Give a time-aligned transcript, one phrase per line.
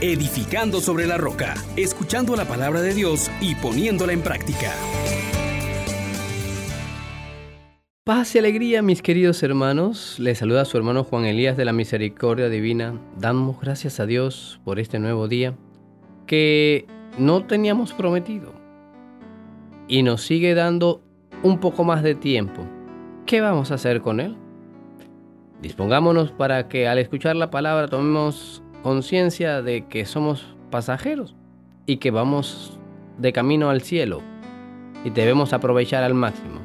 [0.00, 4.72] edificando sobre la roca, escuchando la palabra de Dios y poniéndola en práctica.
[8.04, 10.18] Paz y alegría, mis queridos hermanos.
[10.18, 12.98] Les saluda su hermano Juan Elías de la Misericordia Divina.
[13.18, 15.54] Damos gracias a Dios por este nuevo día
[16.26, 16.86] que
[17.18, 18.54] no teníamos prometido
[19.86, 21.02] y nos sigue dando
[21.42, 22.62] un poco más de tiempo.
[23.26, 24.34] ¿Qué vamos a hacer con él?
[25.60, 31.34] Dispongámonos para que al escuchar la palabra tomemos conciencia de que somos pasajeros
[31.86, 32.78] y que vamos
[33.18, 34.22] de camino al cielo
[35.04, 36.60] y debemos aprovechar al máximo.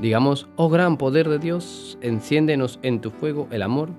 [0.00, 3.90] Digamos, oh gran poder de Dios, enciéndenos en tu fuego el amor.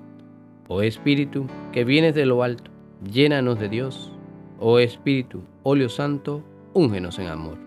[0.68, 2.70] Oh Espíritu, que vienes de lo alto,
[3.10, 4.12] llénanos de Dios.
[4.60, 7.58] Oh Espíritu, óleo santo, úngenos en amor.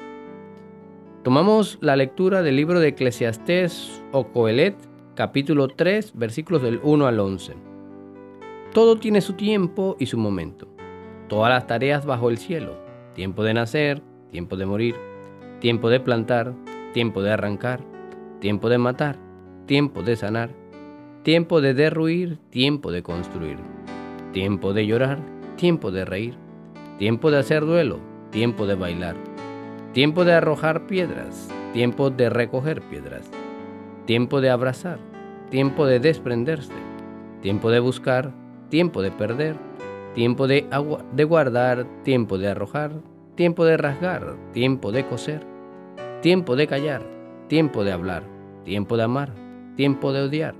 [1.23, 4.75] Tomamos la lectura del libro de Eclesiastés o Coelet,
[5.15, 7.66] capítulo 3, versículos del 1 al 11.
[8.77, 10.67] Todo tiene su tiempo y su momento.
[11.29, 12.77] Todas las tareas bajo el cielo.
[13.15, 14.93] Tiempo de nacer, tiempo de morir,
[15.59, 16.53] tiempo de plantar,
[16.93, 17.79] tiempo de arrancar,
[18.39, 19.17] tiempo de matar,
[19.65, 20.51] tiempo de sanar,
[21.23, 23.57] tiempo de derruir, tiempo de construir,
[24.31, 25.17] tiempo de llorar,
[25.55, 26.35] tiempo de reír,
[26.99, 27.97] tiempo de hacer duelo,
[28.29, 29.15] tiempo de bailar,
[29.91, 33.27] tiempo de arrojar piedras, tiempo de recoger piedras,
[34.05, 34.99] tiempo de abrazar,
[35.49, 36.75] tiempo de desprenderse,
[37.41, 38.33] tiempo de buscar,
[38.69, 39.55] tiempo de perder,
[40.13, 40.67] tiempo de,
[41.13, 42.91] de guardar, tiempo de arrojar,
[43.35, 45.45] tiempo de rasgar, tiempo de coser,
[46.21, 47.03] tiempo de callar,
[47.47, 48.23] tiempo de hablar,
[48.63, 49.33] tiempo de amar,
[49.75, 50.55] tiempo de odiar,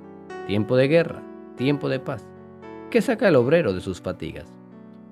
[0.46, 1.24] tiempo de guerra,
[1.56, 2.28] tiempo de paz.
[2.92, 4.58] ¿Qué saca el obrero de sus fatigas?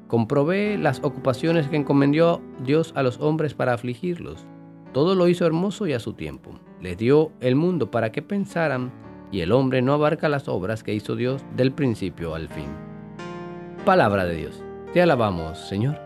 [0.07, 4.45] Comprobé las ocupaciones que encomendó Dios a los hombres para afligirlos.
[4.93, 6.51] Todo lo hizo hermoso y a su tiempo.
[6.79, 8.91] Les dio el mundo para que pensaran
[9.31, 12.84] y el hombre no abarca las obras que hizo Dios del principio al fin.
[13.85, 14.63] Palabra de Dios.
[14.93, 16.01] Te alabamos, Señor.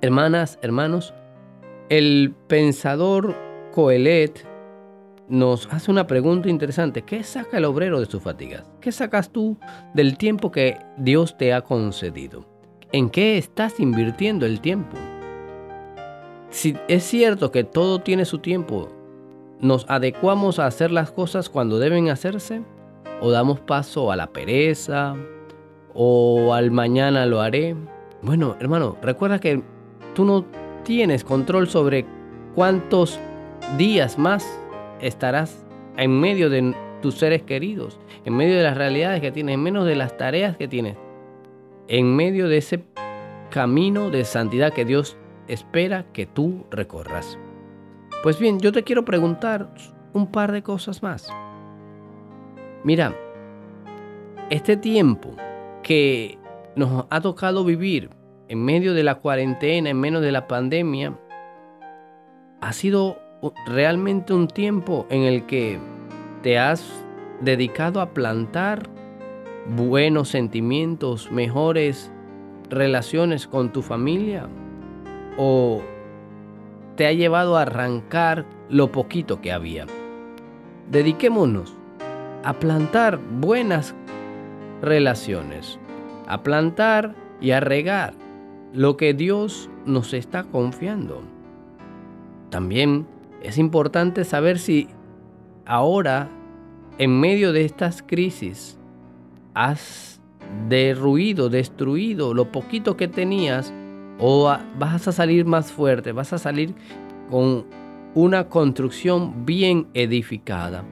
[0.00, 1.12] Hermanas, hermanos,
[1.90, 3.36] el pensador
[3.74, 4.48] Coelet
[5.28, 7.02] nos hace una pregunta interesante.
[7.02, 8.64] ¿Qué saca el obrero de sus fatigas?
[8.80, 9.58] ¿Qué sacas tú
[9.92, 12.46] del tiempo que Dios te ha concedido?
[12.92, 14.96] ¿En qué estás invirtiendo el tiempo?
[16.48, 18.88] Si es cierto que todo tiene su tiempo,
[19.60, 22.62] ¿nos adecuamos a hacer las cosas cuando deben hacerse?
[23.20, 25.14] ¿O damos paso a la pereza?
[25.98, 27.74] ¿O al mañana lo haré?
[28.20, 29.62] Bueno, hermano, recuerda que
[30.14, 30.44] tú no
[30.84, 32.04] tienes control sobre
[32.54, 33.18] cuántos
[33.78, 34.60] días más
[35.00, 35.64] estarás
[35.96, 39.84] en medio de tus seres queridos, en medio de las realidades que tienes, en medio
[39.84, 40.96] de las tareas que tienes,
[41.88, 42.84] en medio de ese
[43.50, 45.16] camino de santidad que Dios
[45.48, 47.38] espera que tú recorras.
[48.22, 49.72] Pues bien, yo te quiero preguntar
[50.12, 51.32] un par de cosas más.
[52.84, 53.14] Mira,
[54.50, 55.30] este tiempo
[55.86, 56.36] que
[56.74, 58.10] nos ha tocado vivir
[58.48, 61.16] en medio de la cuarentena, en medio de la pandemia,
[62.60, 63.18] ha sido
[63.68, 65.78] realmente un tiempo en el que
[66.42, 66.84] te has
[67.40, 68.88] dedicado a plantar
[69.76, 72.10] buenos sentimientos, mejores
[72.68, 74.48] relaciones con tu familia?
[75.38, 75.82] ¿O
[76.96, 79.86] te ha llevado a arrancar lo poquito que había?
[80.90, 81.76] Dediquémonos
[82.42, 83.94] a plantar buenas
[84.82, 85.78] relaciones,
[86.26, 88.14] a plantar y a regar
[88.72, 91.22] lo que Dios nos está confiando.
[92.50, 93.06] También
[93.42, 94.88] es importante saber si
[95.64, 96.28] ahora,
[96.98, 98.78] en medio de estas crisis,
[99.54, 100.20] has
[100.68, 103.72] derruido, destruido lo poquito que tenías
[104.18, 106.74] o vas a salir más fuerte, vas a salir
[107.30, 107.66] con
[108.14, 110.84] una construcción bien edificada.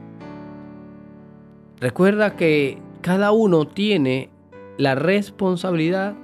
[1.81, 4.31] Recuerda que cada uno tiene
[4.79, 6.17] la responsabilidad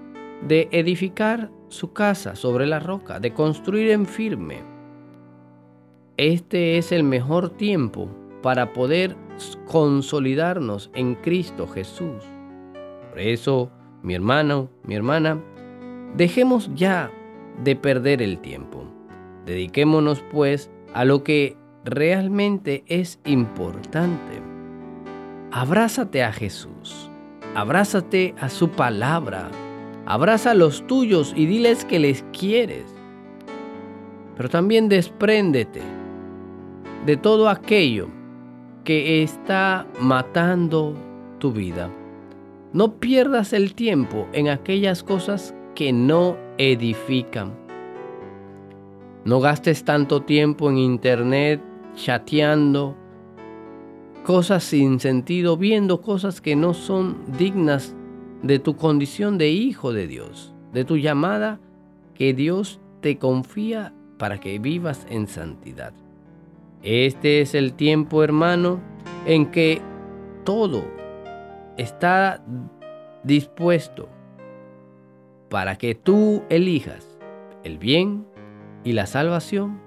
[0.49, 4.71] de edificar su casa sobre la roca, de construir en firme
[6.21, 8.07] este es el mejor tiempo
[8.43, 9.17] para poder
[9.65, 12.23] consolidarnos en Cristo Jesús.
[13.09, 13.71] Por eso,
[14.03, 15.43] mi hermano, mi hermana,
[16.19, 17.11] dejemos ya
[17.65, 18.85] de perder el tiempo.
[19.47, 21.57] Dediquémonos pues a lo que
[21.87, 24.50] realmente es importante.
[25.53, 27.11] Abrázate a Jesús,
[27.57, 29.51] abrázate a su palabra,
[30.07, 32.85] abraza a los tuyos y diles que les quieres.
[34.37, 35.83] Pero también despréndete
[37.05, 38.07] de todo aquello
[38.85, 40.95] que está matando
[41.41, 41.91] tu vida.
[42.73, 47.59] No pierdas el tiempo en aquellas cosas que no edifican.
[49.25, 51.61] No gastes tanto tiempo en internet
[51.97, 52.97] chateando
[54.25, 57.95] cosas sin sentido, viendo cosas que no son dignas
[58.43, 60.55] de tu condición de hijo de Dios.
[60.73, 61.59] de tu llamada
[62.15, 65.93] que Dios te confía para que vivas en santidad.
[66.83, 68.81] Este es el tiempo, hermano,
[69.27, 69.83] en que
[70.45, 70.85] todo
[71.77, 72.41] está
[73.25, 74.09] dispuesto
[75.49, 77.19] para que tú elijas
[77.65, 78.27] el bien
[78.85, 79.81] y la salvación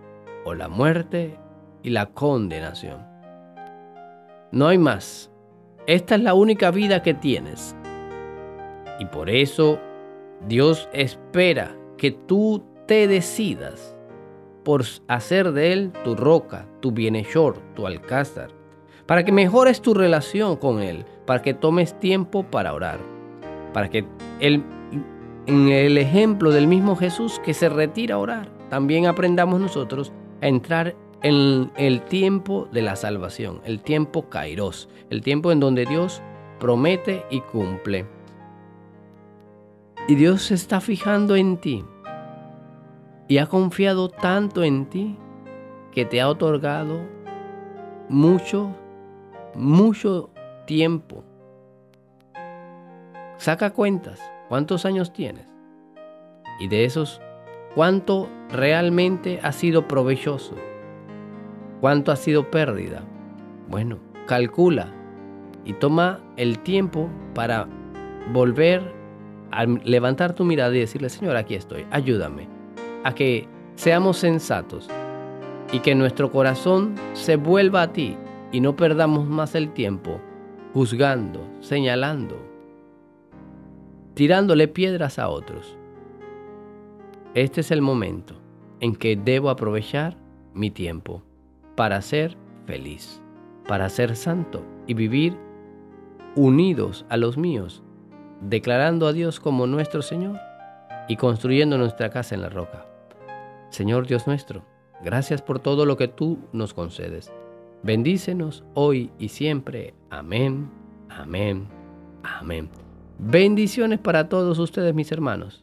[0.44, 1.38] o la muerte
[1.82, 3.13] y la condenación.
[4.54, 5.32] No hay más.
[5.88, 7.76] Esta es la única vida que tienes.
[9.00, 9.80] Y por eso
[10.48, 13.96] Dios espera que tú te decidas
[14.64, 18.52] por hacer de Él tu roca, tu bienhechor, tu alcázar,
[19.08, 23.00] para que mejores tu relación con Él, para que tomes tiempo para orar,
[23.74, 24.06] para que
[24.40, 24.64] en
[25.48, 30.14] el ejemplo del mismo Jesús que se retira a orar, también aprendamos nosotros
[30.44, 35.86] a entrar en el tiempo de la salvación, el tiempo kairos, el tiempo en donde
[35.86, 36.22] Dios
[36.60, 38.06] promete y cumple.
[40.10, 41.86] Y Dios se está fijando en ti
[43.30, 45.18] y ha confiado tanto en ti
[45.94, 47.00] que te ha otorgado
[48.10, 48.76] mucho,
[49.56, 50.30] mucho
[50.66, 51.24] tiempo.
[53.38, 54.20] Saca cuentas,
[54.50, 55.48] ¿cuántos años tienes?
[56.60, 57.22] Y de esos,
[57.76, 60.56] ¿cuánto realmente ha sido provechoso?
[61.84, 63.04] ¿Cuánto ha sido pérdida?
[63.68, 64.94] Bueno, calcula
[65.66, 67.68] y toma el tiempo para
[68.32, 68.82] volver
[69.52, 72.48] a levantar tu mirada y decirle, Señor, aquí estoy, ayúdame
[73.04, 74.90] a que seamos sensatos
[75.74, 78.16] y que nuestro corazón se vuelva a ti
[78.54, 80.22] y no perdamos más el tiempo
[80.74, 82.38] juzgando, señalando,
[84.14, 85.78] tirándole piedras a otros.
[87.34, 88.36] Este es el momento
[88.80, 90.16] en que debo aprovechar
[90.54, 91.24] mi tiempo
[91.76, 93.22] para ser feliz,
[93.68, 95.38] para ser santo y vivir
[96.36, 97.84] unidos a los míos,
[98.42, 100.40] declarando a Dios como nuestro Señor
[101.08, 102.86] y construyendo nuestra casa en la roca.
[103.70, 104.64] Señor Dios nuestro,
[105.04, 107.32] gracias por todo lo que tú nos concedes.
[107.82, 109.94] Bendícenos hoy y siempre.
[110.10, 110.70] Amén,
[111.10, 111.68] amén,
[112.24, 112.70] amén.
[113.20, 115.63] Bendiciones para todos ustedes, mis hermanos.